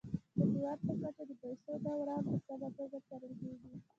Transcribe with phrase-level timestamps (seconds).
[0.37, 3.71] د هیواد په کچه د پيسو دوران په سمه توګه څارل کیږي.